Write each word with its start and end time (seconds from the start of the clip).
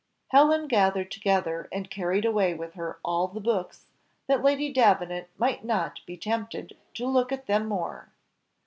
Helen 0.29 0.67
gathered 0.67 1.11
together 1.11 1.69
and 1.71 1.91
carried 1.91 2.25
away 2.25 2.55
with 2.55 2.73
her 2.73 2.97
all 3.05 3.27
the 3.27 3.39
books, 3.39 3.85
that 4.25 4.41
Lady 4.41 4.73
Davenant 4.73 5.27
might 5.37 5.63
not 5.63 5.99
be 6.07 6.17
tempted 6.17 6.75
to 6.95 7.05
look 7.05 7.31
at 7.31 7.45
them 7.45 7.67
more. 7.67 8.09